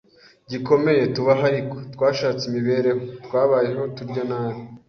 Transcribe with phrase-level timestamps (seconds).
[0.51, 4.61] gikomeye tubaho aruko twashatse imibereho, twabayeho turya nabi